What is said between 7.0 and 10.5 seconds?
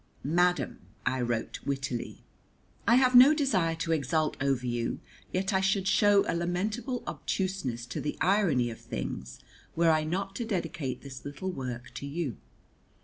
obtuseness to the irony of things were I not to